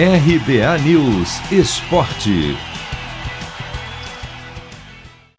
[0.00, 2.56] RBA News Esporte.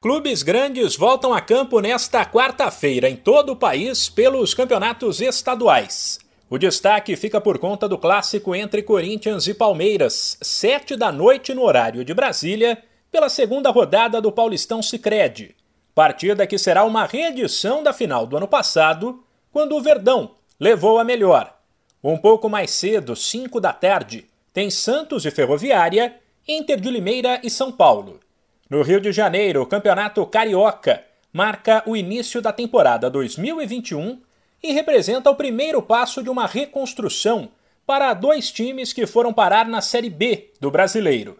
[0.01, 6.19] Clubes grandes voltam a campo nesta quarta-feira em todo o país pelos campeonatos estaduais.
[6.50, 11.64] O destaque fica por conta do clássico entre Corinthians e Palmeiras, sete da noite no
[11.64, 15.55] horário de Brasília, pela segunda rodada do Paulistão Sicredi.
[15.96, 19.23] Partida que será uma reedição da final do ano passado,
[19.54, 21.57] quando o Verdão levou a melhor.
[22.04, 24.28] Um pouco mais cedo, 5 da tarde,
[24.60, 28.20] tem Santos e Ferroviária, Inter de Limeira e São Paulo.
[28.70, 31.02] No Rio de Janeiro, o Campeonato Carioca
[31.32, 34.20] marca o início da temporada 2021
[34.62, 37.48] e representa o primeiro passo de uma reconstrução
[37.88, 41.38] para dois times que foram parar na Série B do Brasileiro.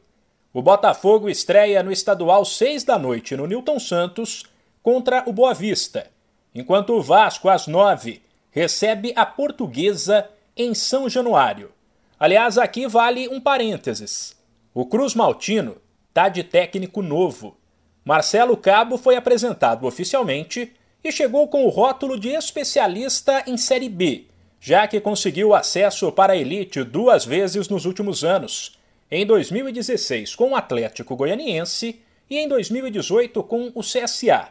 [0.54, 4.46] O Botafogo estreia no estadual 6 da noite no Newton Santos
[4.82, 6.10] contra o Boa Vista,
[6.56, 11.78] enquanto o Vasco às 9 recebe a Portuguesa em São Januário.
[12.20, 14.36] Aliás, aqui vale um parênteses.
[14.74, 15.78] O Cruz Maltino
[16.14, 17.58] tá de técnico novo.
[18.04, 24.26] Marcelo Cabo foi apresentado oficialmente e chegou com o rótulo de especialista em Série B,
[24.60, 28.78] já que conseguiu acesso para a elite duas vezes nos últimos anos,
[29.10, 34.50] em 2016 com o Atlético Goianiense e em 2018 com o CSA.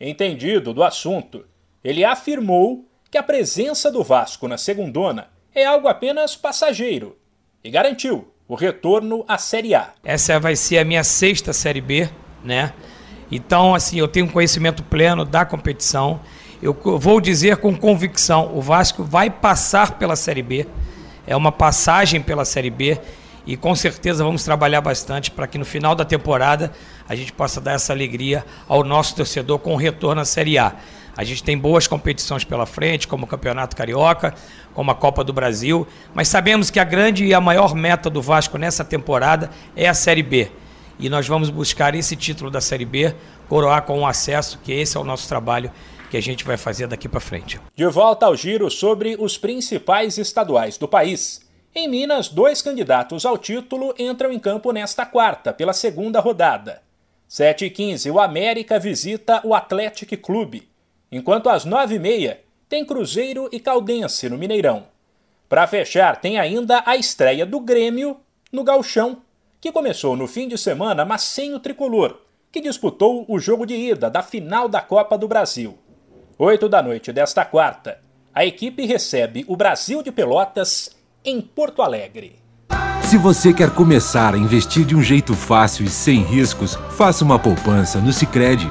[0.00, 1.44] Entendido do assunto,
[1.84, 7.16] ele afirmou que a presença do Vasco na segundona é algo apenas passageiro
[7.62, 9.92] e garantiu o retorno à Série A.
[10.04, 12.08] Essa vai ser a minha sexta Série B,
[12.44, 12.72] né?
[13.30, 16.20] Então, assim, eu tenho conhecimento pleno da competição.
[16.60, 20.66] Eu vou dizer com convicção, o Vasco vai passar pela Série B.
[21.26, 23.00] É uma passagem pela Série B
[23.46, 26.72] e com certeza vamos trabalhar bastante para que no final da temporada
[27.08, 30.74] a gente possa dar essa alegria ao nosso torcedor com o retorno à Série A.
[31.16, 34.34] A gente tem boas competições pela frente, como o Campeonato Carioca,
[34.72, 38.22] como a Copa do Brasil, mas sabemos que a grande e a maior meta do
[38.22, 40.50] Vasco nessa temporada é a Série B.
[40.98, 43.14] E nós vamos buscar esse título da Série B,
[43.48, 45.70] coroar com o um acesso, que esse é o nosso trabalho
[46.10, 47.60] que a gente vai fazer daqui para frente.
[47.74, 51.40] De volta ao giro sobre os principais estaduais do país.
[51.74, 56.82] Em Minas, dois candidatos ao título entram em campo nesta quarta, pela segunda rodada.
[57.30, 60.68] 7h15, o América visita o Atlético Clube,
[61.12, 64.84] enquanto às 9h30 tem Cruzeiro e Caldense no Mineirão.
[65.46, 68.16] Para fechar, tem ainda a estreia do Grêmio
[68.50, 69.18] no Galchão,
[69.60, 72.16] que começou no fim de semana, mas sem o tricolor,
[72.50, 75.78] que disputou o jogo de ida da final da Copa do Brasil.
[76.38, 78.00] 8 da noite desta quarta,
[78.34, 82.40] a equipe recebe o Brasil de Pelotas em Porto Alegre.
[83.02, 87.38] Se você quer começar a investir de um jeito fácil e sem riscos, faça uma
[87.38, 88.70] poupança no Sicredi.